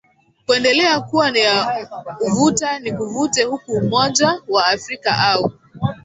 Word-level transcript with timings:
kuendelea 0.45 1.01
kuwa 1.01 1.29
ya 1.29 1.89
vuta 2.33 2.79
nikuvute 2.79 3.43
huku 3.43 3.71
umoja 3.71 4.41
wa 4.47 4.67
afrika 4.67 5.17
au 5.19 5.51